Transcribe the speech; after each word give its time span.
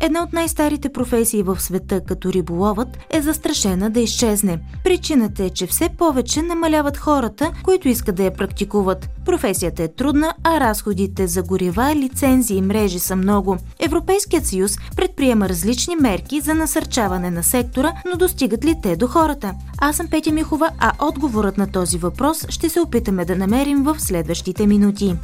Една 0.00 0.22
от 0.22 0.32
най-старите 0.32 0.88
професии 0.88 1.42
в 1.42 1.60
света, 1.60 2.00
като 2.00 2.32
риболовът, 2.32 2.88
е 3.10 3.22
застрашена 3.22 3.90
да 3.90 4.00
изчезне. 4.00 4.58
Причината 4.84 5.44
е, 5.44 5.50
че 5.50 5.66
все 5.66 5.88
повече 5.88 6.42
намаляват 6.42 6.96
хората, 6.96 7.52
които 7.62 7.88
искат 7.88 8.14
да 8.14 8.24
я 8.24 8.34
практикуват. 8.34 9.08
Професията 9.24 9.82
е 9.82 9.88
трудна, 9.88 10.34
а 10.44 10.60
разходите 10.60 11.26
за 11.26 11.42
горива, 11.42 11.94
лицензии 11.94 12.56
и 12.56 12.62
мрежи 12.62 12.98
са 12.98 13.16
много. 13.16 13.56
Европейският 13.78 14.46
съюз 14.46 14.76
предприема 14.96 15.48
различни 15.48 15.96
мерки 15.96 16.40
за 16.40 16.54
насърчаване 16.54 17.30
на 17.30 17.42
сектора, 17.42 17.92
но 18.10 18.16
достигат 18.16 18.64
ли 18.64 18.74
те 18.82 18.96
до 18.96 19.06
хората? 19.06 19.54
Аз 19.78 19.96
съм 19.96 20.08
Петя 20.08 20.32
Михова, 20.32 20.70
а 20.78 20.92
отговорът 21.00 21.58
на 21.58 21.72
този 21.72 21.98
въпрос 21.98 22.46
ще 22.48 22.68
се 22.68 22.80
опитаме 22.80 23.24
да 23.24 23.36
намерим 23.36 23.82
в 23.82 24.00
следващите 24.00 24.66
минути. 24.66 25.16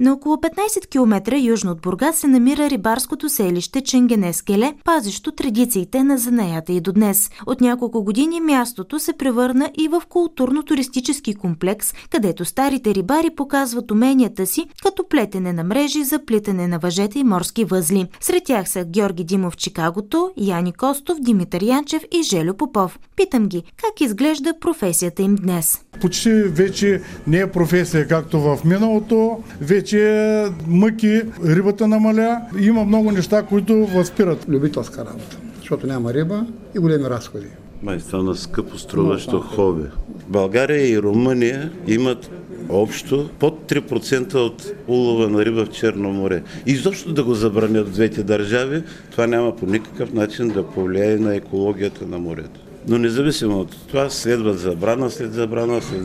На 0.00 0.12
около 0.12 0.36
15 0.36 0.88
км 0.88 1.38
южно 1.38 1.70
от 1.70 1.80
Бургас 1.80 2.16
се 2.18 2.26
намира 2.26 2.70
рибарското 2.70 3.28
селище 3.28 3.80
Ченгенескеле, 3.80 4.74
пазещо 4.84 5.32
традициите 5.32 6.04
на 6.04 6.18
занаята 6.18 6.72
и 6.72 6.80
до 6.80 6.92
днес. 6.92 7.30
От 7.46 7.60
няколко 7.60 8.04
години 8.04 8.40
мястото 8.40 8.98
се 8.98 9.12
превърна 9.12 9.70
и 9.78 9.88
в 9.88 10.02
културно-туристически 10.10 11.36
комплекс, 11.36 11.94
където 12.10 12.44
старите 12.44 12.94
рибари 12.94 13.30
показват 13.36 13.90
уменията 13.90 14.46
си 14.46 14.66
като 14.82 15.08
плетене 15.08 15.52
на 15.52 15.64
мрежи 15.64 16.04
за 16.04 16.24
плитане 16.24 16.68
на 16.68 16.78
въжета 16.78 17.18
и 17.18 17.24
морски 17.24 17.64
възли. 17.64 18.06
Сред 18.20 18.44
тях 18.44 18.68
са 18.68 18.84
Георги 18.84 19.24
Димов 19.24 19.56
Чикагото, 19.56 20.30
Яни 20.36 20.72
Костов, 20.72 21.18
Димитър 21.20 21.62
Янчев 21.62 22.02
и 22.12 22.22
Желю 22.22 22.54
Попов. 22.54 22.98
Питам 23.16 23.48
ги, 23.48 23.62
как 23.76 24.00
изглежда 24.00 24.54
професията 24.60 25.22
им 25.22 25.36
днес? 25.36 25.80
Почти 26.00 26.30
вече 26.30 27.02
не 27.26 27.38
е 27.38 27.50
професия 27.50 28.08
както 28.08 28.40
в 28.40 28.58
миналото, 28.64 29.38
вече 29.60 29.89
че 29.90 30.46
мъки, 30.66 31.22
рибата 31.44 31.88
намаля. 31.88 32.40
Има 32.60 32.84
много 32.84 33.10
неща, 33.10 33.42
които 33.42 33.86
възпират. 33.86 34.48
Любителска 34.48 35.00
работа, 35.04 35.36
защото 35.58 35.86
няма 35.86 36.14
риба 36.14 36.46
и 36.76 36.78
големи 36.78 37.04
разходи. 37.04 37.46
Май 37.82 38.00
стана 38.00 38.36
скъпо 38.36 38.78
струващо 38.78 39.40
хоби. 39.40 39.84
България 40.28 40.88
и 40.88 41.02
Румъния 41.02 41.72
имат 41.86 42.30
общо 42.68 43.30
под 43.38 43.72
3% 43.72 44.34
от 44.34 44.72
улова 44.88 45.28
на 45.28 45.44
риба 45.44 45.64
в 45.64 45.70
Черно 45.70 46.12
море. 46.12 46.42
И 46.66 46.72
изобщо 46.72 47.12
да 47.12 47.24
го 47.24 47.34
забранят 47.34 47.92
двете 47.92 48.22
държави, 48.22 48.82
това 49.10 49.26
няма 49.26 49.56
по 49.56 49.66
никакъв 49.66 50.12
начин 50.12 50.48
да 50.48 50.66
повлияе 50.66 51.16
на 51.16 51.34
екологията 51.34 52.06
на 52.06 52.18
морето. 52.18 52.60
Но 52.88 52.98
независимо 52.98 53.60
от 53.60 53.76
това, 53.88 54.10
следва 54.10 54.54
забрана 54.54 55.10
след 55.10 55.32
забрана. 55.32 55.82
След... 55.82 56.00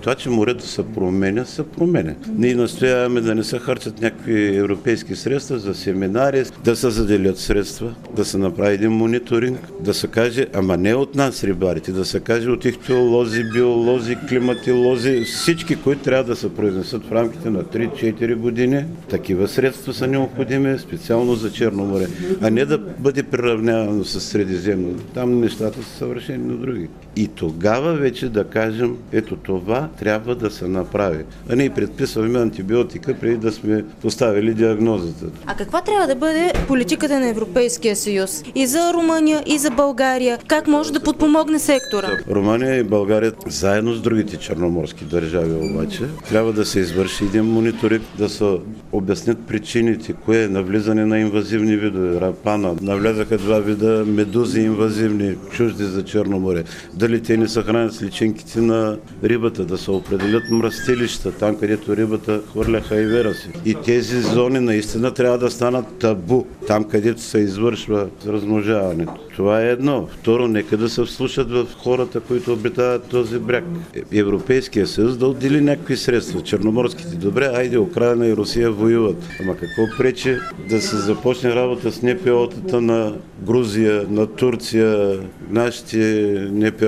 Това, 0.00 0.14
че 0.14 0.30
морето 0.30 0.66
се 0.66 0.82
променя, 0.82 1.44
се 1.44 1.62
променя. 1.62 2.14
Ние 2.36 2.54
настояваме 2.54 3.20
да 3.20 3.34
не 3.34 3.44
се 3.44 3.58
харчат 3.58 4.00
някакви 4.00 4.56
европейски 4.56 5.16
средства 5.16 5.58
за 5.58 5.74
семинари, 5.74 6.44
да 6.64 6.76
се 6.76 6.90
заделят 6.90 7.38
средства, 7.38 7.94
да 8.16 8.24
се 8.24 8.38
направи 8.38 8.74
един 8.74 8.92
мониторинг, 8.92 9.68
да 9.80 9.94
се 9.94 10.06
каже, 10.06 10.46
ама 10.54 10.76
не 10.76 10.94
от 10.94 11.14
нас 11.14 11.44
рибарите, 11.44 11.92
да 11.92 12.04
се 12.04 12.20
каже 12.20 12.50
от 12.50 12.64
ихтиолози, 12.64 13.44
биолози, 13.52 14.16
климатилози, 14.28 15.24
всички, 15.24 15.76
които 15.76 16.02
трябва 16.02 16.24
да 16.24 16.36
се 16.36 16.54
произнесат 16.54 17.06
в 17.06 17.12
рамките 17.12 17.50
на 17.50 17.64
3-4 17.64 18.34
години. 18.34 18.84
Такива 19.08 19.48
средства 19.48 19.94
са 19.94 20.06
необходими 20.06 20.78
специално 20.78 21.34
за 21.34 21.52
Черно 21.52 21.84
море, 21.84 22.06
а 22.40 22.50
не 22.50 22.64
да 22.64 22.78
бъде 22.78 23.22
приравнявано 23.22 24.04
с 24.04 24.20
Средиземно. 24.20 24.98
Там 25.14 25.40
нещата 25.40 25.82
са 25.82 26.01
съвършени 26.02 26.46
на 26.46 26.56
други. 26.56 26.88
И 27.16 27.28
тогава 27.28 27.92
вече 27.92 28.28
да 28.28 28.44
кажем, 28.44 28.96
ето 29.12 29.36
това 29.36 29.88
трябва 29.98 30.34
да 30.34 30.50
се 30.50 30.68
направи. 30.68 31.24
А 31.50 31.56
ние 31.56 31.70
предписваме 31.70 32.38
антибиотика 32.38 33.14
преди 33.20 33.36
да 33.36 33.52
сме 33.52 33.84
поставили 34.02 34.54
диагнозата. 34.54 35.26
А 35.46 35.54
каква 35.56 35.80
трябва 35.80 36.06
да 36.06 36.14
бъде 36.14 36.52
политиката 36.68 37.20
на 37.20 37.28
Европейския 37.28 37.96
съюз? 37.96 38.42
И 38.54 38.66
за 38.66 38.92
Румъния, 38.92 39.42
и 39.46 39.58
за 39.58 39.70
България? 39.70 40.38
Как 40.46 40.66
може 40.66 40.92
да 40.92 41.00
подпомогне 41.00 41.58
сектора? 41.58 42.08
Румъния 42.30 42.76
и 42.76 42.82
България, 42.82 43.32
заедно 43.46 43.94
с 43.94 44.00
другите 44.00 44.36
черноморски 44.36 45.04
държави 45.04 45.70
обаче, 45.70 46.02
трябва 46.28 46.52
да 46.52 46.64
се 46.64 46.80
извърши 46.80 47.24
един 47.24 47.44
мониторинг, 47.44 48.02
да 48.18 48.28
се 48.28 48.44
обяснят 48.92 49.46
причините, 49.46 50.12
кое 50.12 50.42
е 50.44 50.48
навлизане 50.48 51.06
на 51.06 51.18
инвазивни 51.18 51.76
видове, 51.76 52.20
рапана. 52.20 52.76
Навлязаха 52.80 53.38
два 53.38 53.58
вида 53.58 54.04
медузи 54.06 54.60
инвазивни, 54.60 55.36
чужди 55.50 55.84
за 55.84 56.04
Черно 56.04 56.40
море. 56.40 56.64
Дали 57.02 57.22
те 57.22 57.36
не 57.36 57.48
се 57.48 57.62
хранят 57.62 57.94
с 57.94 58.02
личинките 58.02 58.60
на 58.60 58.98
рибата, 59.24 59.64
да 59.64 59.78
се 59.78 59.90
определят 59.90 60.50
мръстилища, 60.50 61.32
там 61.32 61.56
където 61.56 61.96
рибата 61.96 62.40
хвърля 62.52 62.80
хайвера 62.80 63.34
си. 63.34 63.48
И 63.64 63.74
тези 63.74 64.20
зони 64.20 64.60
наистина 64.60 65.14
трябва 65.14 65.38
да 65.38 65.50
станат 65.50 65.86
табу, 65.98 66.44
там 66.66 66.84
където 66.84 67.20
се 67.20 67.38
извършва 67.38 68.08
размножаването. 68.26 69.12
Това 69.36 69.62
е 69.62 69.70
едно. 69.70 70.08
Второ, 70.20 70.48
нека 70.48 70.76
да 70.76 70.88
се 70.88 71.04
вслушат 71.04 71.50
в 71.50 71.66
хората, 71.78 72.20
които 72.20 72.52
обитават 72.52 73.08
този 73.08 73.38
бряг. 73.38 73.64
Европейския 74.12 74.86
съюз 74.86 75.16
да 75.16 75.26
отдели 75.26 75.60
някакви 75.60 75.96
средства. 75.96 76.42
Черноморските 76.42 77.16
добре, 77.16 77.50
айде, 77.54 77.78
Украина 77.78 78.26
и 78.26 78.36
Русия 78.36 78.70
воюват. 78.70 79.28
Ама 79.40 79.56
какво 79.56 79.82
пречи 79.98 80.38
да 80.68 80.80
се 80.80 80.96
започне 80.96 81.54
работа 81.54 81.92
с 81.92 82.00
НПО-тата 82.00 82.80
на 82.80 83.14
Грузия, 83.46 84.06
на 84.10 84.26
Турция, 84.26 85.18
нашите 85.50 85.98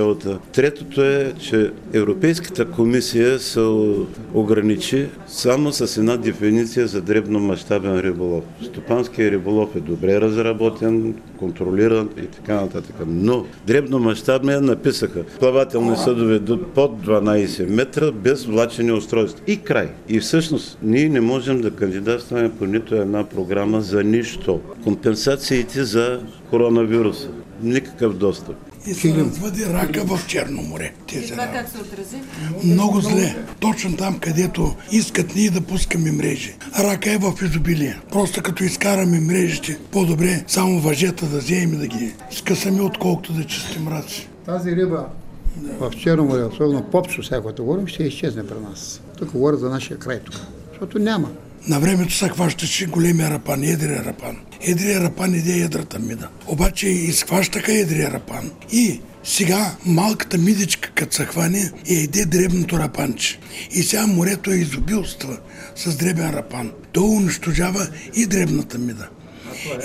НПО-та. 0.04 0.38
Третото 0.52 1.04
е, 1.04 1.32
че 1.40 1.72
Европейската 1.92 2.64
комисия 2.70 3.38
се 3.38 3.60
ограничи 4.34 5.06
само 5.26 5.72
с 5.72 5.96
една 5.96 6.16
дефиниция 6.16 6.86
за 6.86 7.02
дребномащабен 7.02 8.00
риболов. 8.00 8.44
Стопанския 8.62 9.30
риболов 9.30 9.76
е 9.76 9.80
добре 9.80 10.20
разработен, 10.20 11.14
контролиран 11.36 12.08
и 12.22 12.26
така 12.26 12.54
нататък. 12.54 12.96
Но 13.06 13.46
дребномащабния 13.66 14.60
написаха 14.60 15.24
плавателни 15.24 15.96
съдове 15.96 16.38
до 16.38 16.62
под 16.62 17.06
12 17.06 17.68
метра 17.68 18.12
без 18.12 18.44
влачени 18.44 18.92
устройства. 18.92 19.44
И 19.46 19.56
край. 19.56 19.88
И 20.08 20.20
всъщност 20.20 20.78
ние 20.82 21.08
не 21.08 21.20
можем 21.20 21.60
да 21.60 21.70
кандидатстваме 21.70 22.52
по 22.58 22.66
нито 22.66 22.94
една 22.94 23.24
програма 23.24 23.80
за 23.80 24.04
нищо. 24.04 24.60
Компенсациите 24.84 25.84
за 25.84 26.20
коронавируса. 26.50 27.28
Никакъв 27.62 28.16
достъп 28.16 28.56
и 28.86 28.94
се 28.94 29.14
развъди 29.14 29.64
рака 29.66 30.04
в 30.04 30.26
Черно 30.26 30.62
море. 30.62 30.92
Тези 31.08 31.30
това 31.30 31.46
как 31.46 31.68
се 31.68 31.78
отрази? 31.78 32.16
Много 32.64 33.00
зле. 33.00 33.36
Точно 33.60 33.96
там, 33.96 34.18
където 34.18 34.74
искат 34.92 35.34
ние 35.34 35.50
да 35.50 35.60
пускаме 35.60 36.12
мрежи. 36.12 36.54
Рака 36.78 37.12
е 37.12 37.18
в 37.18 37.32
изобилие. 37.42 38.00
Просто 38.12 38.42
като 38.42 38.64
изкараме 38.64 39.20
мрежите, 39.20 39.78
по-добре 39.92 40.44
само 40.46 40.80
въжета 40.80 41.26
да 41.26 41.38
вземем 41.38 41.74
и 41.74 41.76
да 41.76 41.86
ги 41.86 42.14
скъсаме, 42.30 42.82
отколкото 42.82 43.32
да 43.32 43.44
чистим 43.44 43.88
раци. 43.88 44.28
Тази 44.46 44.76
риба 44.76 45.06
в 45.80 45.90
Черно 45.90 46.24
море, 46.24 46.44
особено 46.44 46.82
попчо, 46.82 47.22
всякото 47.22 47.64
говорим, 47.64 47.86
ще 47.86 48.02
изчезне 48.02 48.46
при 48.46 48.60
нас. 48.70 49.00
Тук 49.18 49.30
говоря 49.30 49.56
за 49.56 49.70
нашия 49.70 49.98
край 49.98 50.20
тук. 50.20 50.34
Защото 50.70 50.98
няма. 50.98 51.28
На 51.68 51.80
времето 51.80 52.14
се 52.14 52.28
хващаше 52.28 52.86
големия 52.86 53.30
рапан, 53.30 53.62
едрия 53.62 54.04
рапан. 54.04 54.36
Едрия 54.60 55.00
рапан 55.00 55.34
иде 55.34 55.52
едрата 55.52 55.98
мида. 55.98 56.28
Обаче 56.46 56.88
изхващаха 56.88 57.72
едрия 57.72 58.10
рапан. 58.10 58.50
И 58.72 59.00
сега 59.24 59.76
малката 59.86 60.38
мидичка, 60.38 60.90
като 60.90 61.16
се 61.16 61.24
хване, 61.24 61.72
е 61.90 61.94
иде 61.94 62.24
дребното 62.24 62.78
рапанче. 62.78 63.38
И 63.70 63.82
сега 63.82 64.06
морето 64.06 64.50
е 64.50 64.56
изобилства 64.56 65.38
с 65.76 65.96
дребен 65.96 66.30
рапан. 66.30 66.72
То 66.92 67.04
унищожава 67.04 67.88
и 68.14 68.26
дребната 68.26 68.78
мида. 68.78 69.08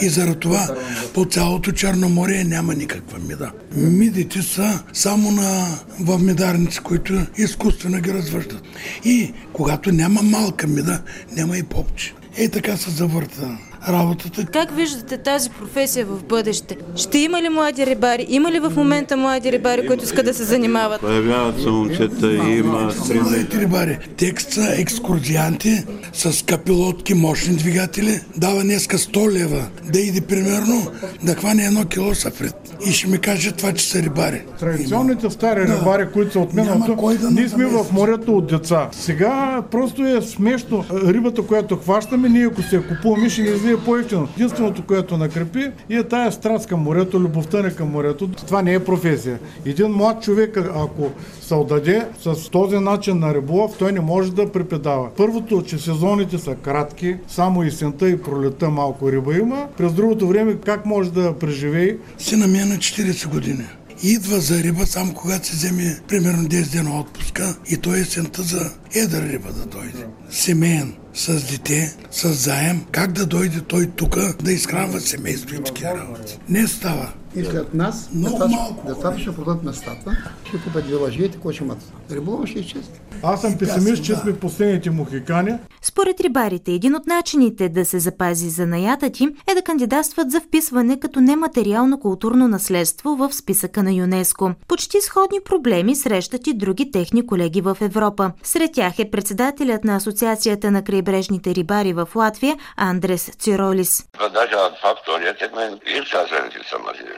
И 0.01 0.09
заради 0.09 0.39
това 0.39 0.75
по 1.13 1.25
цялото 1.25 1.71
Черно 1.71 2.09
море 2.09 2.43
няма 2.43 2.75
никаква 2.75 3.19
мида. 3.19 3.51
Мидите 3.75 4.41
са 4.41 4.83
само 4.93 5.31
на, 5.31 5.79
в 5.99 6.19
медарници, 6.19 6.79
които 6.79 7.25
изкуствено 7.37 8.01
ги 8.01 8.13
развъждат. 8.13 8.61
И 9.05 9.33
когато 9.53 9.91
няма 9.91 10.21
малка 10.21 10.67
мида, 10.67 11.01
няма 11.35 11.57
и 11.57 11.63
попче. 11.63 12.13
Е 12.37 12.49
така 12.49 12.77
се 12.77 12.89
завърта 12.89 13.57
работата. 13.89 14.45
Как 14.45 14.75
виждате 14.75 15.17
тази 15.17 15.49
професия 15.49 16.05
в 16.05 16.23
бъдеще? 16.23 16.77
Ще 16.95 17.17
има 17.17 17.41
ли 17.41 17.49
млади 17.49 17.85
рибари? 17.85 18.25
Има 18.29 18.51
ли 18.51 18.59
в 18.59 18.73
момента 18.75 19.17
млади 19.17 19.51
рибари, 19.51 19.87
които 19.87 20.03
искат 20.03 20.25
да 20.25 20.33
се 20.33 20.43
занимават? 20.43 21.01
Появяват 21.01 21.61
се 21.61 21.69
момчета 21.69 22.31
и 22.33 22.57
има 22.57 22.91
Младите 23.15 23.59
рибари. 23.59 23.97
Текст 24.17 24.53
са 24.53 24.75
екскурзианти 24.77 25.83
с 26.13 26.45
капилотки, 26.45 27.13
мощни 27.13 27.55
двигатели. 27.55 28.21
Дава 28.37 28.61
днеска 28.63 28.97
100 28.97 29.31
лева 29.31 29.67
да 29.93 29.99
иде 29.99 30.21
примерно 30.21 30.91
да 31.23 31.35
хване 31.35 31.65
едно 31.65 31.85
кило 31.85 32.15
сафрит. 32.15 32.55
И 32.85 32.91
ще 32.91 33.07
ми 33.07 33.17
каже 33.17 33.51
това, 33.51 33.73
че 33.73 33.85
са 33.89 34.01
рибари. 34.01 34.41
Традиционните 34.59 35.29
стари 35.29 35.67
Да. 35.67 35.79
рибари, 35.79 36.07
които 36.13 36.31
са 36.31 36.39
от 36.39 36.53
миналото, 36.53 37.17
да 37.21 37.31
ние 37.31 37.49
сме 37.49 37.65
в 37.65 37.85
морето 37.91 38.37
от 38.37 38.47
деца. 38.47 38.89
Сега 38.91 39.61
просто 39.71 40.05
е 40.05 40.21
смешно. 40.21 40.85
Рибата, 41.05 41.41
която 41.41 41.75
хващаме, 41.75 42.29
ние 42.29 42.45
ако 42.45 42.61
се 42.61 42.75
я 42.75 42.87
купуваме, 42.87 43.29
ще 43.29 43.41
ни 43.41 43.69
излие 43.69 43.86
по-ефтино. 43.86 44.27
Единственото, 44.36 44.83
което 44.88 45.18
накрепи, 45.18 45.71
е 45.89 46.04
тая 46.04 46.31
страст 46.31 46.68
към 46.68 46.80
морето, 46.80 47.19
любовта 47.19 47.62
ни 47.62 47.75
към 47.75 47.92
морето. 47.92 48.27
Това 48.27 48.62
не 48.62 48.74
е 48.74 48.83
професия. 48.83 49.39
Един 49.66 49.88
млад 49.88 50.24
човек, 50.24 50.57
ако 50.57 51.12
се 51.42 51.56
отдаде 51.56 52.07
с 52.19 52.50
този 52.50 52.80
начин 52.80 53.19
на 53.19 53.33
риболов, 53.33 53.75
той 53.80 53.92
не 53.92 54.00
може 54.00 54.31
да 54.31 54.51
препедава. 54.51 55.10
Първото, 55.18 55.62
че 55.62 55.77
сезоните 55.77 56.38
са 56.38 56.56
кратки, 56.56 57.16
само 57.27 57.63
есента 57.63 58.10
и 58.10 58.21
пролета 58.21 58.69
малко 58.69 59.12
риба 59.12 59.38
има. 59.38 59.68
През 59.77 59.94
другото 59.94 60.27
време 60.27 60.56
как 60.66 60.86
може 60.86 61.12
да 61.12 61.33
преживее 61.33 61.98
Сина 62.18 62.48
ми 62.48 62.60
е 62.60 62.66
на 62.66 62.75
40 62.75 63.27
години. 63.27 63.66
Идва 64.03 64.39
за 64.39 64.63
риба 64.63 64.85
само 64.85 65.13
когато 65.13 65.47
се 65.47 65.55
вземе 65.55 65.99
примерно 66.07 66.43
10 66.43 66.71
дена 66.71 66.99
отпуска 66.99 67.55
и 67.69 67.77
той 67.77 67.99
е 67.99 68.05
сента 68.05 68.43
за 68.43 68.71
едър 68.95 69.29
риба 69.29 69.53
да 69.53 69.65
дойде. 69.65 70.05
Семейен, 70.31 70.93
с 71.13 71.51
дете, 71.51 71.95
с 72.11 72.33
заем. 72.33 72.85
Как 72.91 73.11
да 73.11 73.25
дойде 73.25 73.61
той 73.61 73.87
тук 73.95 74.17
да 74.43 74.51
изхранва 74.51 75.01
семейство 75.01 75.55
и 75.55 75.63
такива 75.63 75.89
работи? 75.89 76.39
Не 76.49 76.67
става. 76.67 77.13
И 77.35 77.43
след 77.43 77.73
нас 77.73 78.09
Много 78.13 78.37
децата, 78.37 78.49
малко. 78.49 78.87
децата 78.87 79.19
ще 79.19 79.35
продадат 79.35 79.63
местата, 79.63 80.17
ще 80.47 80.61
купят 80.61 80.85
две 80.85 80.95
лъжи 80.95 81.23
и 81.23 81.31
какво 81.31 81.51
ще 81.51 81.63
имат. 81.63 81.77
Риболова 82.11 82.47
ще 82.47 82.59
изчезне. 82.59 82.99
Аз 83.23 83.41
съм 83.41 83.57
песимист, 83.57 84.03
че 84.03 84.15
сме 84.15 84.39
последните 84.39 84.89
мухикани. 84.89 85.53
Според 85.81 86.21
рибарите, 86.21 86.71
един 86.71 86.95
от 86.95 87.07
начините 87.07 87.69
да 87.69 87.85
се 87.85 87.99
запази 87.99 88.49
занаятът 88.49 89.19
им 89.19 89.33
е 89.51 89.55
да 89.55 89.61
кандидатстват 89.61 90.31
за 90.31 90.41
вписване 90.41 90.99
като 90.99 91.21
нематериално 91.21 91.99
културно 91.99 92.47
наследство 92.47 93.15
в 93.15 93.33
списъка 93.33 93.83
на 93.83 93.91
ЮНЕСКо. 93.93 94.51
Почти 94.67 95.01
сходни 95.01 95.39
проблеми 95.45 95.95
срещат 95.95 96.47
и 96.47 96.53
други 96.53 96.91
техни 96.91 97.27
колеги 97.27 97.61
в 97.61 97.77
Европа. 97.81 98.31
Сред 98.43 98.71
тях 98.73 98.99
е 98.99 99.09
председателят 99.11 99.83
на 99.83 99.95
Асоциацията 99.95 100.71
на 100.71 100.83
крайбрежните 100.83 101.55
рибари 101.55 101.93
в 101.93 102.07
Латвия 102.15 102.55
Андрес 102.77 103.31
Циролис. 103.39 104.03
Dažādi 104.39 104.77
faktori 104.83 105.25
ietekmē, 105.31 105.63
ir 105.95 106.03
sazinājušies, 106.13 106.69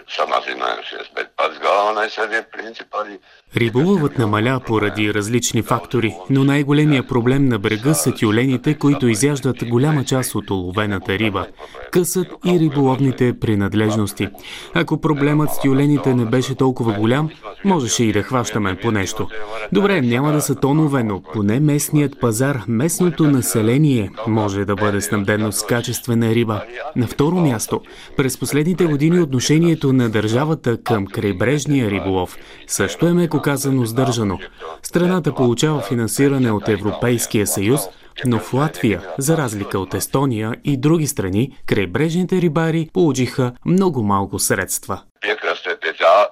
samazinājušies, 0.07 1.11
bet 1.15 1.31
pats 1.35 1.59
galvenais 1.59 2.17
arī 2.17 2.41
principā 2.51 3.03
arī 3.03 3.19
Риболовът 3.55 4.17
намаля 4.17 4.59
поради 4.67 5.13
различни 5.13 5.61
фактори, 5.61 6.15
но 6.29 6.43
най-големия 6.43 7.07
проблем 7.07 7.45
на 7.45 7.59
брега 7.59 7.93
са 7.93 8.11
тюлените, 8.11 8.73
които 8.73 9.07
изяждат 9.07 9.65
голяма 9.65 10.03
част 10.05 10.35
от 10.35 10.49
уловената 10.49 11.19
риба. 11.19 11.47
Късът 11.91 12.27
и 12.45 12.59
риболовните 12.59 13.39
принадлежности. 13.39 14.27
Ако 14.73 15.01
проблемът 15.01 15.49
с 15.49 15.59
тюлените 15.59 16.15
не 16.15 16.25
беше 16.25 16.55
толкова 16.55 16.93
голям, 16.93 17.29
можеше 17.65 18.03
и 18.03 18.13
да 18.13 18.23
хващаме 18.23 18.75
по 18.75 18.91
нещо. 18.91 19.27
Добре, 19.71 20.01
няма 20.01 20.31
да 20.31 20.41
са 20.41 20.55
тонове, 20.55 21.03
но 21.03 21.21
поне 21.21 21.59
местният 21.59 22.19
пазар, 22.19 22.61
местното 22.67 23.23
население 23.23 24.09
може 24.27 24.65
да 24.65 24.75
бъде 24.75 25.01
снабдено 25.01 25.51
с 25.51 25.65
качествена 25.65 26.35
риба. 26.35 26.61
На 26.95 27.07
второ 27.07 27.35
място, 27.35 27.81
през 28.17 28.37
последните 28.37 28.85
години 28.85 29.19
отношението 29.19 29.90
на 29.93 30.09
държавата 30.09 30.83
към 30.83 31.07
крайбрежния 31.07 31.91
риболов 31.91 32.37
също 32.67 33.07
е 33.07 33.13
меко 33.13 33.41
казано 33.41 33.85
сдържано. 33.85 34.39
Страната 34.83 35.35
получава 35.35 35.81
финансиране 35.81 36.51
от 36.51 36.69
Европейския 36.69 37.47
съюз, 37.47 37.81
но 38.25 38.39
в 38.39 38.53
Латвия, 38.53 39.01
за 39.17 39.37
разлика 39.37 39.79
от 39.79 39.93
Естония 39.93 40.55
и 40.63 40.77
други 40.77 41.07
страни, 41.07 41.57
крайбрежните 41.65 42.41
рибари 42.41 42.89
получиха 42.93 43.53
много 43.65 44.03
малко 44.03 44.39
средства. 44.39 45.01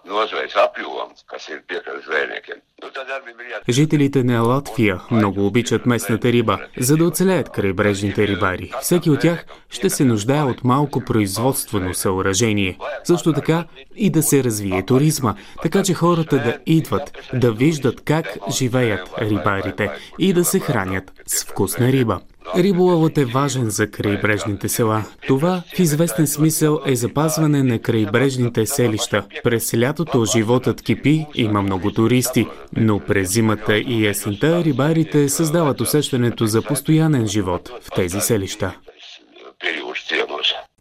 Nozvejas 0.05 0.55
apjoma, 0.65 1.05
kas 1.31 1.49
ir 1.49 1.59
piekrasts 1.67 2.05
zvejniekiem. 2.09 2.57
Жителите 3.69 4.23
на 4.23 4.41
Латвия 4.41 5.01
много 5.11 5.47
обичат 5.47 5.85
местната 5.85 6.31
риба, 6.31 6.59
за 6.77 6.97
да 6.97 7.05
оцелеят 7.05 7.49
крайбрежните 7.49 8.27
рибари. 8.27 8.71
Всеки 8.81 9.09
от 9.09 9.19
тях 9.19 9.45
ще 9.69 9.89
се 9.89 10.05
нуждае 10.05 10.43
от 10.43 10.63
малко 10.63 11.01
производствено 11.01 11.93
съоръжение. 11.93 12.77
Също 13.03 13.33
така 13.33 13.65
и 13.95 14.09
да 14.09 14.23
се 14.23 14.43
развие 14.43 14.85
туризма, 14.85 15.35
така 15.61 15.83
че 15.83 15.93
хората 15.93 16.35
да 16.35 16.57
идват, 16.65 17.17
да 17.33 17.51
виждат 17.51 18.01
как 18.01 18.25
живеят 18.51 19.09
рибарите 19.21 19.91
и 20.19 20.33
да 20.33 20.45
се 20.45 20.59
хранят 20.59 21.11
с 21.27 21.43
вкусна 21.45 21.91
риба. 21.91 22.19
Риболовът 22.55 23.17
е 23.17 23.25
важен 23.25 23.69
за 23.69 23.91
крайбрежните 23.91 24.69
села. 24.69 25.03
Това 25.27 25.63
в 25.75 25.79
известен 25.79 26.27
смисъл 26.27 26.79
е 26.85 26.95
запазване 26.95 27.63
на 27.63 27.79
крайбрежните 27.79 28.65
селища. 28.65 29.25
През 29.43 29.73
лятото 29.73 30.25
животът 30.25 30.81
кипи, 30.81 31.25
има 31.35 31.61
много 31.61 31.91
туристи, 31.91 32.47
но 32.77 32.99
през 32.99 33.33
зимата 33.33 33.77
и 33.77 34.07
есента 34.07 34.63
рибарите 34.63 35.29
създават 35.29 35.81
усещането 35.81 36.45
за 36.45 36.61
постоянен 36.61 37.27
живот 37.27 37.71
в 37.81 37.91
тези 37.95 38.21
селища. 38.21 38.75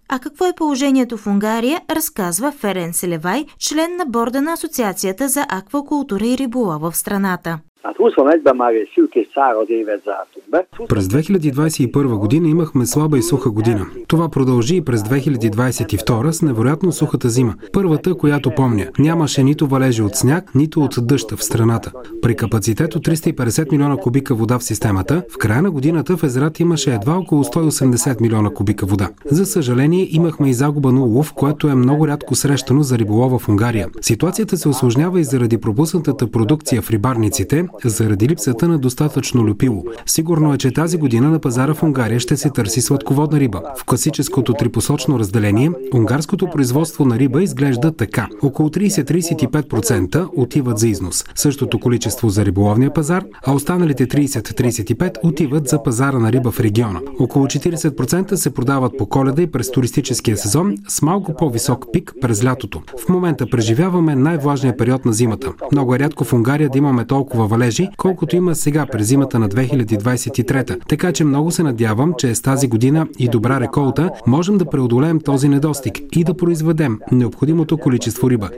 А 0.08 0.18
какво 0.18 0.46
е 0.46 0.52
положението 0.56 1.16
в 1.16 1.26
Унгария, 1.26 1.80
разказва 1.90 2.52
Ферен 2.52 2.92
Селевай, 2.92 3.46
член 3.58 3.96
на 3.96 4.06
борда 4.06 4.42
на 4.42 4.52
Асоциацията 4.52 5.28
за 5.28 5.46
аквакултура 5.48 6.26
и 6.26 6.38
риболова 6.38 6.90
в 6.90 6.96
страната. 6.96 7.58
Hát 7.82 7.96
21-ben 7.98 8.56
már 8.56 8.72
egy 8.72 8.90
szűk 8.94 9.14
és 9.14 9.28
száraz 9.34 9.70
évet 9.70 10.02
zártunk 10.04 10.46
be. 10.50 10.66
През 10.86 11.06
2021 11.06 12.18
година 12.18 12.48
имахме 12.48 12.84
слаба 12.86 13.18
и 13.18 13.22
суха 13.22 13.50
година. 13.50 13.86
Това 14.06 14.28
продължи 14.28 14.76
и 14.76 14.80
през 14.80 15.02
2022 15.02 16.30
с 16.30 16.42
невероятно 16.42 16.92
сухата 16.92 17.28
зима. 17.28 17.54
Първата, 17.72 18.14
която 18.14 18.50
помня. 18.50 18.86
Нямаше 18.98 19.42
нито 19.42 19.66
валежи 19.66 20.02
от 20.02 20.16
сняг, 20.16 20.54
нито 20.54 20.80
от 20.80 20.94
дъжд 21.00 21.30
в 21.30 21.44
страната. 21.44 21.92
При 22.22 22.36
капацитет 22.36 22.94
от 22.94 23.06
350 23.06 23.72
милиона 23.72 23.96
кубика 23.96 24.34
вода 24.34 24.58
в 24.58 24.64
системата, 24.64 25.22
в 25.30 25.38
края 25.38 25.62
на 25.62 25.70
годината 25.70 26.16
в 26.16 26.22
езерата 26.22 26.62
имаше 26.62 26.94
едва 26.94 27.16
около 27.16 27.44
180 27.44 28.20
милиона 28.20 28.50
кубика 28.50 28.86
вода. 28.86 29.08
За 29.30 29.46
съжаление, 29.46 30.08
имахме 30.10 30.50
и 30.50 30.54
загуба 30.54 30.92
на 30.92 31.04
улов, 31.04 31.32
което 31.32 31.68
е 31.68 31.74
много 31.74 32.08
рядко 32.08 32.34
срещано 32.34 32.82
за 32.82 32.98
риболова 32.98 33.38
в 33.38 33.48
Унгария. 33.48 33.88
Ситуацията 34.00 34.56
се 34.56 34.68
осложнява 34.68 35.20
и 35.20 35.24
заради 35.24 35.58
пропуснатата 35.58 36.30
продукция 36.30 36.82
в 36.82 36.90
рибарниците, 36.90 37.67
заради 37.84 38.28
липсата 38.28 38.68
на 38.68 38.78
достатъчно 38.78 39.46
люпило. 39.46 39.84
Сигурно 40.06 40.54
е, 40.54 40.58
че 40.58 40.70
тази 40.70 40.96
година 40.96 41.30
на 41.30 41.38
пазара 41.38 41.74
в 41.74 41.82
Унгария 41.82 42.20
ще 42.20 42.36
се 42.36 42.50
търси 42.50 42.80
сладководна 42.80 43.40
риба. 43.40 43.62
В 43.76 43.84
класическото 43.84 44.54
трипосочно 44.54 45.18
разделение, 45.18 45.70
унгарското 45.94 46.50
производство 46.50 47.04
на 47.04 47.18
риба 47.18 47.42
изглежда 47.42 47.92
така. 47.92 48.28
Около 48.42 48.68
30-35% 48.68 50.28
отиват 50.36 50.78
за 50.78 50.88
износ. 50.88 51.24
Същото 51.34 51.78
количество 51.78 52.28
за 52.28 52.44
риболовния 52.44 52.92
пазар, 52.92 53.24
а 53.46 53.52
останалите 53.52 54.06
30-35% 54.06 55.16
отиват 55.22 55.68
за 55.68 55.82
пазара 55.82 56.18
на 56.18 56.32
риба 56.32 56.50
в 56.50 56.60
региона. 56.60 57.00
Около 57.18 57.46
40% 57.46 58.34
се 58.34 58.54
продават 58.54 58.98
по 58.98 59.06
коледа 59.06 59.42
и 59.42 59.46
през 59.46 59.70
туристическия 59.70 60.36
сезон 60.36 60.74
с 60.88 61.02
малко 61.02 61.34
по-висок 61.34 61.86
пик 61.92 62.14
през 62.20 62.44
лятото. 62.44 62.82
В 63.04 63.08
момента 63.08 63.46
преживяваме 63.50 64.14
най-влажния 64.14 64.76
период 64.76 65.04
на 65.04 65.12
зимата. 65.12 65.52
Много 65.72 65.94
е 65.94 65.98
рядко 65.98 66.24
в 66.24 66.32
Унгария 66.32 66.68
да 66.70 66.78
имаме 66.78 67.04
толкова 67.04 67.46
валежи, 67.58 67.88
колкото 67.96 68.36
има 68.36 68.54
сега 68.54 68.86
през 68.92 69.08
зимата 69.08 69.38
на 69.38 69.48
2023. 69.48 70.88
Така 70.88 71.12
че 71.12 71.24
много 71.24 71.50
се 71.50 71.62
надявам, 71.62 72.14
че 72.18 72.34
с 72.34 72.42
тази 72.42 72.68
година 72.68 73.06
и 73.18 73.28
добра 73.28 73.60
реколта 73.60 74.10
можем 74.26 74.58
да 74.58 74.70
преодолеем 74.70 75.20
този 75.20 75.48
недостиг 75.48 75.98
и 76.16 76.24
да 76.24 76.34
произведем 76.34 76.98
необходимото 77.12 77.78
количество 77.78 78.30
риба. 78.30 78.48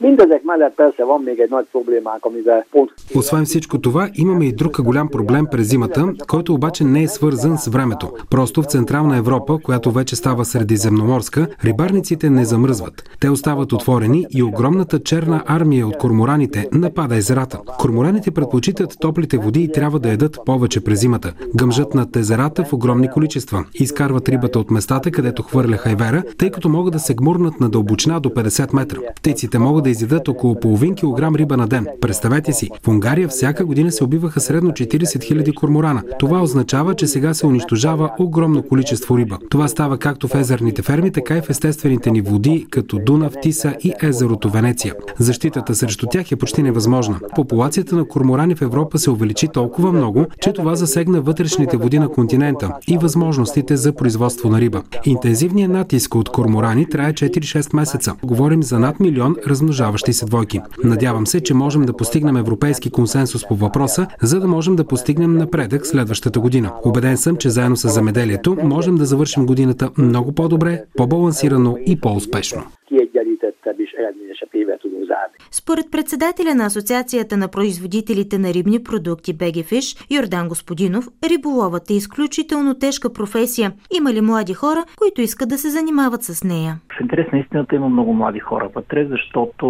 Mindezek 0.00 0.42
mellett 0.42 0.74
persze 0.74 1.04
van 1.04 1.22
még 1.22 1.40
egy 1.40 1.50
nagy 1.50 1.66
problémánk, 1.70 2.24
amivel 2.24 2.66
pont 2.70 2.94
Освен 3.14 3.44
всичко 3.44 3.78
това, 3.80 4.10
имаме 4.14 4.44
и 4.44 4.52
друг 4.52 4.82
голям 4.82 5.08
проблем 5.08 5.46
през 5.50 5.66
зимата, 5.66 6.12
който 6.28 6.54
обаче 6.54 6.84
не 6.84 7.02
е 7.02 7.08
свързан 7.08 7.58
с 7.58 7.66
времето. 7.66 8.12
Просто 8.30 8.62
в 8.62 8.66
Централна 8.66 9.16
Европа, 9.16 9.58
която 9.62 9.90
вече 9.90 10.16
става 10.16 10.44
средиземноморска, 10.44 11.48
рибарниците 11.64 12.30
не 12.30 12.44
замръзват. 12.44 13.10
Те 13.20 13.30
остават 13.30 13.72
отворени 13.72 14.26
и 14.30 14.42
огромната 14.42 14.98
черна 14.98 15.42
армия 15.46 15.86
от 15.86 15.98
кормораните 15.98 16.68
напада 16.72 17.16
езерата. 17.16 17.58
Кормораните 17.78 18.30
предпочитат 18.30 18.96
топлите 19.00 19.38
води 19.38 19.62
и 19.62 19.72
трябва 19.72 19.98
да 19.98 20.10
едат 20.10 20.38
повече 20.46 20.84
през 20.84 21.00
зимата. 21.00 21.32
Гъмжат 21.56 21.94
над 21.94 22.16
езерата 22.16 22.64
в 22.64 22.72
огромни 22.72 23.10
количества. 23.10 23.64
Изкарват 23.74 24.28
рибата 24.28 24.58
от 24.58 24.70
местата, 24.70 25.10
където 25.10 25.42
хвърля 25.42 25.76
хайвера, 25.76 26.22
тъй 26.38 26.50
като 26.50 26.68
могат 26.68 26.92
да 26.92 26.98
се 26.98 27.14
гмурнат 27.14 27.60
на 27.60 27.68
дълбочина 27.68 28.20
до 28.20 28.28
50 28.28 28.74
метра. 28.74 28.98
Птиците 29.16 29.58
могат 29.58 29.84
да 29.84 29.87
да 29.88 29.92
изядат 29.92 30.28
около 30.28 30.60
половин 30.60 30.94
килограм 30.94 31.34
риба 31.34 31.56
на 31.56 31.66
ден. 31.66 31.86
Представете 32.00 32.52
си, 32.52 32.68
в 32.84 32.88
Унгария 32.88 33.28
всяка 33.28 33.64
година 33.64 33.92
се 33.92 34.04
убиваха 34.04 34.40
средно 34.40 34.70
40 34.70 35.04
000 35.04 35.54
корморана. 35.54 36.02
Това 36.18 36.42
означава, 36.42 36.94
че 36.94 37.06
сега 37.06 37.34
се 37.34 37.46
унищожава 37.46 38.10
огромно 38.18 38.62
количество 38.62 39.18
риба. 39.18 39.38
Това 39.50 39.68
става 39.68 39.98
както 39.98 40.28
в 40.28 40.34
езерните 40.34 40.82
ферми, 40.82 41.10
така 41.12 41.36
и 41.36 41.40
в 41.40 41.50
естествените 41.50 42.10
ни 42.10 42.20
води, 42.20 42.66
като 42.70 42.98
Дунав, 42.98 43.32
Тиса 43.42 43.74
и 43.84 43.92
езерото 44.02 44.50
Венеция. 44.50 44.94
Защитата 45.18 45.74
срещу 45.74 46.06
тях 46.06 46.32
е 46.32 46.36
почти 46.36 46.62
невъзможна. 46.62 47.18
Популацията 47.34 47.96
на 47.96 48.08
корморани 48.08 48.54
в 48.54 48.62
Европа 48.62 48.98
се 48.98 49.10
увеличи 49.10 49.48
толкова 49.48 49.92
много, 49.92 50.26
че 50.40 50.52
това 50.52 50.74
засегна 50.74 51.20
вътрешните 51.20 51.76
води 51.76 51.98
на 51.98 52.08
континента 52.08 52.72
и 52.88 52.98
възможностите 52.98 53.76
за 53.76 53.92
производство 53.92 54.48
на 54.48 54.60
риба. 54.60 54.82
Интензивният 55.04 55.72
натиск 55.72 56.14
от 56.14 56.28
корморани 56.28 56.88
трае 56.88 57.12
4-6 57.12 57.76
месеца. 57.76 58.14
Говорим 58.24 58.62
за 58.62 58.78
над 58.78 59.00
милион 59.00 59.36
размножаващи 59.78 60.12
се 60.12 60.26
двойки. 60.26 60.60
Надявам 60.84 61.26
се, 61.26 61.40
че 61.40 61.54
можем 61.54 61.82
да 61.82 61.92
постигнем 61.92 62.36
европейски 62.36 62.90
консенсус 62.90 63.48
по 63.48 63.54
въпроса, 63.54 64.06
за 64.22 64.40
да 64.40 64.48
можем 64.48 64.76
да 64.76 64.84
постигнем 64.84 65.34
напредък 65.34 65.86
следващата 65.86 66.40
година. 66.40 66.72
Обеден 66.84 67.16
съм, 67.16 67.36
че 67.36 67.50
заедно 67.50 67.76
с 67.76 67.88
замеделието 67.88 68.56
можем 68.62 68.94
да 68.94 69.04
завършим 69.04 69.46
годината 69.46 69.90
много 69.98 70.32
по-добре, 70.32 70.84
по-балансирано 70.96 71.76
и 71.86 72.00
по-успешно. 72.00 72.62
Според 75.50 75.90
председателя 75.92 76.54
на 76.54 76.64
Асоциацията 76.64 77.36
на 77.36 77.48
производителите 77.48 78.38
на 78.38 78.48
рибни 78.48 78.82
продукти 78.82 79.36
Бегефиш, 79.36 79.96
Йордан 80.10 80.48
Господинов, 80.48 81.08
риболовът 81.30 81.90
е 81.90 81.94
изключително 81.94 82.78
тежка 82.78 83.12
професия. 83.12 83.72
Има 83.98 84.12
ли 84.12 84.20
млади 84.20 84.54
хора, 84.54 84.84
които 84.98 85.20
искат 85.20 85.48
да 85.48 85.58
се 85.58 85.68
занимават 85.68 86.22
с 86.22 86.44
нея? 86.44 86.74
В 86.98 87.00
интерес 87.00 87.32
на 87.32 87.38
истината 87.38 87.74
има 87.76 87.88
много 87.88 88.12
млади 88.14 88.38
хора 88.38 88.68
вътре, 88.74 89.06
защото 89.06 89.66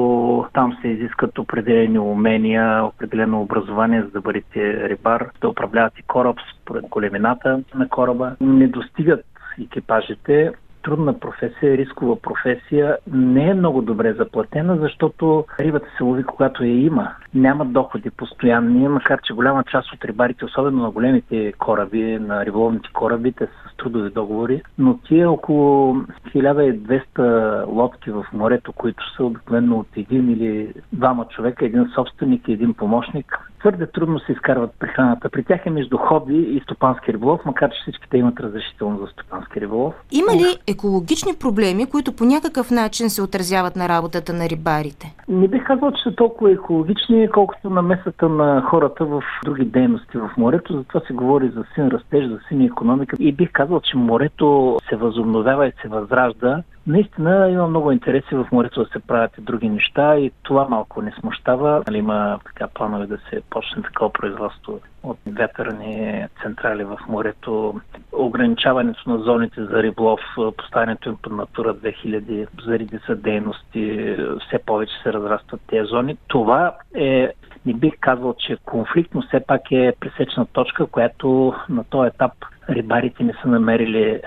там 0.55 0.77
се 0.83 0.89
изискат 0.89 1.39
определени 1.39 1.99
умения, 1.99 2.85
определено 2.85 3.43
образование, 3.43 4.03
за 4.03 4.09
да 4.09 4.21
бъдете 4.21 4.89
рибар, 4.89 5.31
да 5.41 5.49
управлявате 5.49 6.03
кораб 6.07 6.37
според 6.63 6.85
големината 6.89 7.61
на 7.75 7.89
кораба. 7.89 8.37
Не 8.41 8.69
достигат 8.69 9.25
екипажите 9.63 10.53
трудна 10.89 11.19
професия, 11.19 11.79
рискова 11.79 12.17
професия, 12.17 12.97
не 13.13 13.51
е 13.51 13.55
много 13.55 13.83
добре 13.83 14.13
заплатена, 14.13 14.77
защото 14.77 15.45
рибата 15.61 15.87
се 15.97 16.03
лови 16.03 16.25
когато 16.25 16.65
я 16.65 16.81
има. 16.81 17.11
Няма 17.35 17.65
доходи 17.65 18.11
постоянни, 18.11 18.89
макар 18.89 19.21
че 19.23 19.33
голяма 19.33 19.65
част 19.65 19.93
от 19.93 20.05
рибарите, 20.05 20.45
особено 20.45 20.83
на 20.83 20.91
големите 20.91 21.53
кораби, 21.59 22.19
на 22.19 22.47
риболовните 22.47 22.89
кораби, 22.93 23.33
те 23.33 23.47
са 23.47 23.53
с 23.73 23.77
трудови 23.77 24.11
договори, 24.11 24.63
но 24.79 24.99
тия 24.99 25.31
около 25.31 25.95
1200 25.95 27.67
лодки 27.67 28.11
в 28.11 28.27
морето, 28.33 28.73
които 28.73 29.15
са 29.17 29.25
обикновено 29.25 29.79
от 29.79 29.97
един 29.97 30.31
или 30.31 30.73
двама 30.93 31.25
човека, 31.29 31.67
един 31.67 31.89
собственик 31.95 32.49
и 32.49 32.53
един 32.53 32.75
помощник, 32.75 33.39
твърде 33.61 33.87
трудно 33.87 34.19
се 34.19 34.33
изкарват 34.33 34.71
прехраната. 34.79 35.29
При 35.29 35.45
тях 35.45 35.67
е 35.67 35.71
между 35.71 35.97
хоби 35.97 36.37
и 36.37 36.61
стопански 36.61 37.13
риболов, 37.13 37.41
макар 37.45 37.71
че 37.71 37.83
всички 37.83 38.11
те 38.11 38.19
имат 38.19 38.41
разрешително 38.41 38.99
за 38.99 39.07
стопански 39.07 39.61
риболов. 39.61 39.95
Има 40.11 40.33
ли 40.33 40.59
екологични 40.67 41.33
проблеми, 41.41 41.87
които 41.87 42.13
по 42.13 42.25
някакъв 42.25 42.71
начин 42.71 43.11
се 43.11 43.23
отразяват 43.23 43.77
на 43.77 43.89
работата 43.89 44.33
на 44.33 44.49
рибарите? 44.49 45.15
Не 45.29 45.49
бих 45.49 45.65
казал, 45.65 45.91
че 45.91 46.03
са 46.03 46.17
толкова 46.17 46.53
екологични, 46.53 47.29
колкото 47.29 47.71
на 47.71 47.83
месата 47.83 48.29
на 48.29 48.63
хората 48.63 49.05
в 49.05 49.23
други 49.45 49.65
дейности 49.65 50.19
в 50.19 50.31
морето. 50.37 50.77
Затова 50.77 51.01
се 51.07 51.13
говори 51.13 51.49
за 51.49 51.65
син 51.75 51.89
растеж, 51.89 52.29
за 52.29 52.39
син 52.49 52.63
економика. 52.63 53.17
И 53.21 53.33
бих 53.33 53.53
казал, 53.53 53.81
че 53.81 53.97
морето 53.97 54.79
се 54.89 54.97
възобновява 54.97 55.67
и 55.67 55.73
се 55.83 55.89
възражда 55.89 56.63
Наистина 56.89 57.51
има 57.51 57.67
много 57.67 57.93
интереси 57.93 58.35
в 58.35 58.47
морето 58.53 58.85
да 58.85 58.91
се 58.91 58.99
правят 58.99 59.39
и 59.39 59.41
други 59.41 59.69
неща 59.69 60.17
и 60.17 60.31
това 60.43 60.69
малко 60.69 61.03
не 61.03 61.13
смущава. 61.21 61.83
Нали, 61.87 61.99
има 61.99 62.39
така 62.45 62.69
планове 62.69 63.07
да 63.07 63.19
се 63.31 63.43
почне 63.51 63.83
такова 63.83 64.13
производство 64.13 64.81
от 65.03 65.19
вятърни 65.27 66.27
централи 66.43 66.85
в 66.85 66.99
морето, 67.09 67.81
ограничаването 68.13 69.11
на 69.11 69.19
зоните 69.19 69.65
за 69.65 69.83
риблов, 69.83 70.21
поставянето 70.57 71.09
им 71.09 71.17
под 71.23 71.33
Натура 71.33 71.75
2000, 71.75 72.47
заради 72.65 72.99
са 73.07 73.17
дейности, 73.17 74.17
все 74.47 74.59
повече 74.67 74.93
се 75.03 75.13
разрастват 75.13 75.61
тези 75.67 75.89
зони. 75.89 76.17
Това 76.29 76.77
е 76.95 77.33
не 77.67 77.75
бих 77.75 77.95
казал, 78.01 78.35
че 78.39 78.57
конфликт, 78.65 79.15
но 79.15 79.23
все 79.23 79.41
пак 79.47 79.73
е 79.73 79.95
пресечна 80.01 80.47
точка, 80.47 80.87
която 80.87 81.55
на 81.69 81.85
този 81.85 82.09
етап 82.09 82.33
рибарите 82.69 83.25
не 83.25 83.33
са 83.43 83.49
намерили 83.49 84.21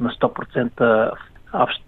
на 0.00 0.10
100% 0.10 1.12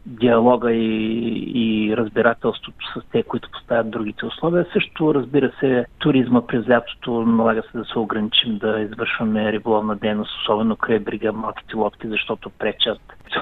диалога 0.06 0.72
и, 0.72 1.52
и 1.54 1.96
разбирателството 1.96 2.86
с 2.94 3.02
те, 3.12 3.22
които 3.22 3.50
поставят 3.50 3.90
другите 3.90 4.26
условия. 4.26 4.66
Също, 4.72 5.14
разбира 5.14 5.52
се, 5.60 5.86
туризма 5.98 6.46
през 6.46 6.68
лятото 6.68 7.22
налага 7.22 7.62
се 7.62 7.78
да 7.78 7.84
се 7.84 7.98
ограничим 7.98 8.58
да 8.58 8.80
извършваме 8.80 9.52
риболовна 9.52 9.96
дейност, 9.96 10.40
особено 10.42 10.76
край 10.76 10.98
брига 10.98 11.32
малките 11.32 11.76
лодки, 11.76 12.08
защото 12.08 12.50
пречат. 12.50 13.00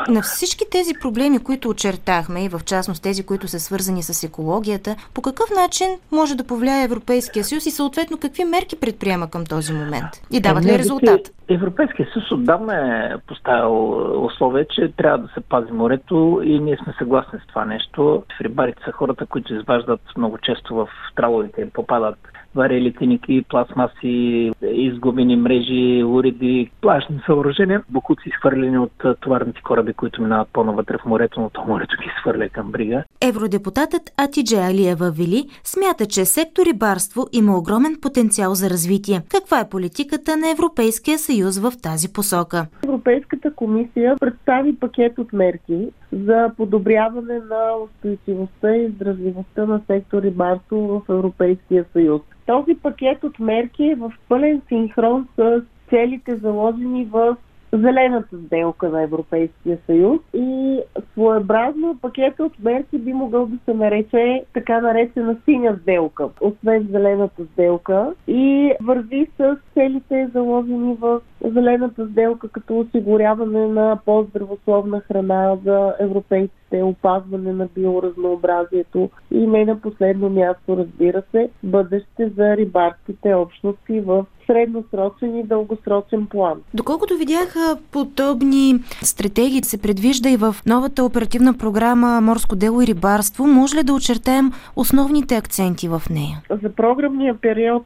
На 0.09 0.23
всички 0.23 0.65
тези 0.71 0.95
проблеми, 1.01 1.39
които 1.39 1.69
очертахме 1.69 2.45
и 2.45 2.49
в 2.49 2.61
частност 2.65 3.03
тези, 3.03 3.27
които 3.27 3.49
са 3.49 3.61
свързани 3.61 4.03
с 4.03 4.25
екологията, 4.25 4.97
по 5.15 5.23
какъв 5.23 5.47
начин 5.57 5.87
може 6.13 6.35
да 6.37 6.47
повлияе 6.47 6.85
Европейския 6.85 7.45
съюз 7.45 7.67
и 7.67 7.71
съответно 7.71 8.19
какви 8.19 8.45
мерки 8.45 8.81
предприема 8.81 9.31
към 9.31 9.45
този 9.47 9.73
момент? 9.73 10.11
И 10.31 10.41
дават 10.41 10.65
ли 10.65 10.79
резултат? 10.79 11.21
Европейския 11.49 12.09
съюз 12.13 12.31
отдавна 12.31 12.75
е 12.75 13.19
поставил 13.27 13.97
условие, 14.25 14.67
че 14.71 14.93
трябва 14.97 15.19
да 15.19 15.29
се 15.35 15.41
пази 15.41 15.73
морето 15.73 16.41
и 16.45 16.59
ние 16.59 16.77
сме 16.85 16.95
съгласни 16.99 17.39
с 17.45 17.47
това 17.47 17.65
нещо. 17.65 18.23
Рибарите 18.41 18.83
са 18.85 18.93
хората, 18.93 19.27
които 19.27 19.55
изваждат 19.55 20.01
много 20.17 20.39
често 20.39 20.75
в 20.75 20.89
траловите 21.17 21.61
им 21.61 21.71
попадат 21.71 22.19
варели, 22.55 22.95
тиники, 22.95 23.45
пластмаси, 23.49 24.53
изгубени 24.63 25.37
мрежи, 25.37 26.05
уреди, 26.05 26.71
плашни 26.81 27.21
съоръжения, 27.27 27.83
букуци 27.89 28.29
изхвърлени 28.29 28.79
от 28.79 28.93
товарните 29.21 29.63
кораби, 29.63 29.93
които 29.93 30.23
минават 30.23 30.49
по-навътре 30.53 30.99
в 30.99 31.07
морето, 31.07 31.41
но 31.41 31.51
то 31.51 31.65
морето 31.69 31.97
ги 32.03 32.11
свърля 32.21 32.49
към 32.49 32.73
брига. 32.73 33.05
Евродепутатът 33.21 34.03
Атидже 34.17 34.57
Алиева 34.57 35.11
Вили 35.11 35.49
смята, 35.65 36.07
че 36.07 36.25
сектор 36.25 36.63
рибарство 36.67 37.27
има 37.33 37.59
огромен 37.59 37.97
потенциал 38.03 38.55
за 38.55 38.71
развитие. 38.71 39.21
Каква 39.31 39.61
е 39.61 39.69
политиката 39.69 40.37
на 40.37 40.51
Европейския 40.51 41.19
съюз 41.19 41.59
в 41.59 41.73
тази 41.83 42.13
посока? 42.13 42.67
Европейската 42.85 43.55
комисия 43.55 44.17
представи 44.21 44.77
пакет 44.77 45.19
от 45.19 45.33
мерки 45.33 45.89
за 46.13 46.51
подобряване 46.57 47.35
на 47.35 47.63
устойчивостта 47.85 48.77
и 48.77 48.89
здравливостта 48.89 49.67
на 49.67 49.81
сектор 49.87 50.23
рибарство 50.23 50.77
в 51.09 51.13
Европейския 51.13 51.85
съюз. 51.93 52.21
Този 52.47 52.75
пакет 52.75 53.25
от 53.25 53.39
мерки 53.39 53.85
е 53.85 53.95
в 53.95 54.13
пълен 54.29 54.63
синхрон 54.69 55.29
с 55.37 55.63
целите 55.91 56.37
заложени 56.37 57.05
в 57.05 57.37
зелената 57.73 58.37
сделка 58.47 58.89
на 58.89 59.03
Европейския 59.03 59.79
съюз. 59.87 60.21
И 60.35 60.81
своеобразно 61.13 61.99
пакета 62.03 62.45
от 62.45 62.59
мерки 62.59 62.99
би 62.99 63.13
могъл 63.13 63.47
да 63.47 63.59
се 63.65 63.75
нарече 63.75 64.45
така 64.53 64.81
наречена 64.81 65.37
синя 65.45 65.79
сделка, 65.83 66.29
освен 66.41 66.89
зелената 66.91 67.45
сделка. 67.53 68.15
И 68.29 68.73
върви 68.83 69.29
с 69.39 69.57
целите 69.75 70.29
заложени 70.35 70.97
в 71.01 71.21
зелената 71.45 72.09
сделка 72.11 72.49
като 72.49 72.79
осигуряване 72.79 73.67
на 73.69 73.99
по-здравословна 74.05 75.01
храна 75.01 75.57
за 75.65 75.95
европейците, 76.01 76.83
опазване 76.83 77.53
на 77.53 77.69
биоразнообразието 77.75 79.11
и 79.31 79.47
не 79.47 79.65
на 79.65 79.81
последно 79.81 80.31
място, 80.31 80.77
разбира 80.77 81.23
се, 81.31 81.51
бъдеще 81.63 82.31
за 82.37 82.57
рибарските 82.57 83.35
общности 83.35 84.01
в 84.01 84.27
средносрочен 84.47 85.37
и 85.37 85.43
дългосрочен 85.43 86.27
план. 86.27 86.61
Доколкото 86.75 87.17
видях 87.17 87.55
подобни 87.93 88.75
стратегии 89.03 89.63
се 89.63 89.83
предвижда 89.83 90.31
и 90.31 90.37
в 90.37 90.57
новата 90.67 91.05
оперативна 91.05 91.55
програма 91.59 92.21
Морско 92.21 92.57
дело 92.57 92.83
и 92.83 92.87
рибарство, 92.87 93.47
може 93.47 93.77
ли 93.77 93.83
да 93.83 93.95
очертаем 93.95 94.53
основните 94.77 95.37
акценти 95.37 95.89
в 95.89 96.03
нея? 96.11 96.43
За 96.63 96.71
програмния 96.71 97.35
период 97.35 97.85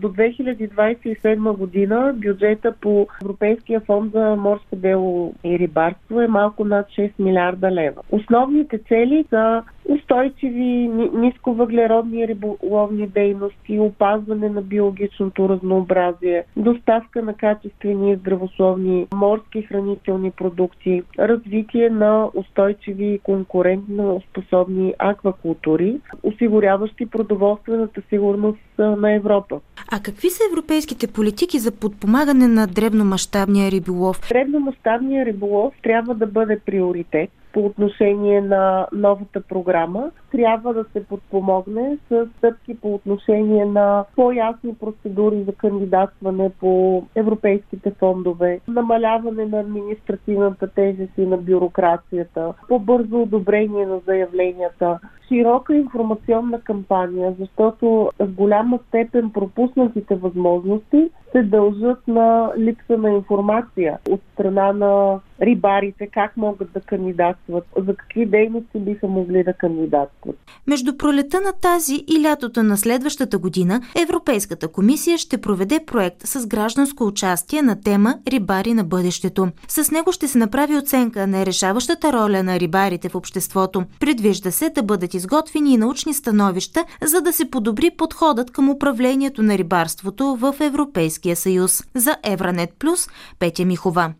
до 0.00 0.08
2027 0.08 1.56
година 1.56 2.14
бюджета 2.16 2.74
по 2.82 3.06
Европейския 3.22 3.80
фонд 3.80 4.12
за 4.12 4.36
морско 4.36 4.76
дело 4.76 5.34
и 5.44 5.58
рибарство 5.58 6.20
е 6.20 6.28
малко 6.28 6.64
над 6.64 6.86
6 6.86 7.12
милиарда 7.18 7.70
лева. 7.70 8.02
Основните 8.10 8.78
цели 8.78 9.24
са 9.30 9.62
устойчиви, 9.88 10.90
нисковъглеродни 11.14 12.28
риболовни 12.28 13.06
дейности, 13.06 13.78
опазване 13.78 14.48
на 14.48 14.62
биологичното 14.62 15.48
разнообразие, 15.48 16.44
доставка 16.56 17.22
на 17.22 17.34
качествени 17.34 18.12
и 18.12 18.16
здравословни 18.16 19.06
морски 19.14 19.62
хранителни 19.62 20.30
продукти, 20.30 21.02
развитие 21.18 21.90
на 21.90 22.28
устойчиви 22.34 23.06
и 23.06 23.18
конкурентно 23.18 24.22
способни 24.30 24.94
аквакултури, 24.98 26.00
осигуряващи 26.22 27.06
продоволствената 27.06 28.02
сигурност 28.08 28.58
на 28.78 29.14
Европа. 29.14 29.60
А 29.92 30.02
какви 30.02 30.30
са 30.30 30.42
европейските 30.52 31.06
политики 31.06 31.58
за 31.58 31.72
подпомагане 31.72 32.48
на 32.48 32.66
дребномащабния 32.66 33.70
риболов? 33.70 34.20
Дребномащабния 34.28 35.26
риболов 35.26 35.74
трябва 35.82 36.14
да 36.14 36.26
бъде 36.26 36.60
приоритет 36.66 37.30
по 37.52 37.60
отношение 37.60 38.40
на 38.40 38.86
новата 38.92 39.40
програма. 39.40 40.10
Трябва 40.30 40.74
да 40.74 40.84
се 40.92 41.04
подпомогне 41.04 41.98
с 42.08 42.26
стъпки 42.38 42.76
по 42.80 42.94
отношение 42.94 43.64
на 43.64 44.04
по-ясни 44.16 44.74
процедури 44.74 45.42
за 45.42 45.52
кандидатстване 45.52 46.50
по 46.60 47.02
европейските 47.14 47.90
фондове, 47.90 48.60
намаляване 48.68 49.44
на 49.46 49.60
административната 49.60 50.68
тежест 50.68 51.12
и 51.18 51.26
на 51.26 51.36
бюрокрацията, 51.36 52.54
по-бързо 52.68 53.22
одобрение 53.22 53.86
на 53.86 53.98
заявленията, 54.06 54.98
широка 55.32 55.74
информационна 55.74 56.60
кампания, 56.60 57.34
защото 57.40 58.10
в 58.18 58.26
голяма 58.26 58.78
степен 58.88 59.30
пропуснатите 59.30 60.14
възможности 60.14 61.10
се 61.32 61.42
дължат 61.42 62.08
на 62.08 62.52
липса 62.58 62.98
на 62.98 63.10
информация 63.10 63.98
от 64.10 64.20
страна 64.34 64.72
на 64.72 65.20
рибарите, 65.42 66.06
как 66.06 66.36
могат 66.36 66.72
да 66.72 66.80
кандидатстват, 66.80 67.64
за 67.76 67.96
какви 67.96 68.26
дейности 68.26 68.78
биха 68.78 69.08
могли 69.08 69.44
да 69.44 69.52
кандидатстват. 69.52 70.36
Между 70.66 70.96
пролета 70.96 71.40
на 71.40 71.52
тази 71.52 71.94
и 71.94 72.22
лятото 72.22 72.62
на 72.62 72.76
следващата 72.76 73.38
година 73.38 73.80
Европейската 74.02 74.68
комисия 74.68 75.18
ще 75.18 75.40
проведе 75.40 75.80
проект 75.86 76.16
с 76.24 76.46
гражданско 76.46 77.04
участие 77.04 77.62
на 77.62 77.80
тема 77.80 78.14
Рибари 78.28 78.74
на 78.74 78.84
бъдещето. 78.84 79.48
С 79.68 79.90
него 79.90 80.12
ще 80.12 80.28
се 80.28 80.38
направи 80.38 80.76
оценка 80.76 81.26
на 81.26 81.46
решаващата 81.46 82.12
роля 82.12 82.42
на 82.42 82.60
рибарите 82.60 83.08
в 83.08 83.14
обществото. 83.14 83.82
Предвижда 84.00 84.50
се 84.50 84.70
да 84.70 84.82
бъдат 84.82 85.14
изготвени 85.22 85.74
и 85.74 85.76
научни 85.76 86.14
становища, 86.14 86.84
за 87.04 87.20
да 87.20 87.32
се 87.32 87.50
подобри 87.50 87.90
подходът 87.98 88.50
към 88.50 88.70
управлението 88.70 89.42
на 89.42 89.58
рибарството 89.58 90.36
в 90.40 90.54
Европейския 90.60 91.36
съюз. 91.36 91.82
За 91.94 92.16
Евранет 92.24 92.70
Плюс 92.78 93.08
Петя 93.38 93.64
Михова. 93.64 94.12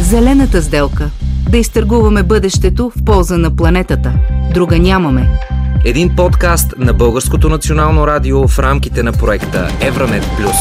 Зелената 0.00 0.62
сделка. 0.62 1.10
Да 1.50 1.58
изтъргуваме 1.58 2.22
бъдещето 2.22 2.90
в 2.90 3.04
полза 3.04 3.36
на 3.38 3.56
планетата. 3.56 4.12
Друга 4.54 4.78
нямаме. 4.78 5.28
Един 5.84 6.16
подкаст 6.16 6.74
на 6.78 6.94
Българското 6.94 7.48
национално 7.48 8.06
радио 8.06 8.48
в 8.48 8.58
рамките 8.58 9.02
на 9.02 9.12
проекта 9.12 9.68
Евранет 9.80 10.24
Плюс. 10.36 10.56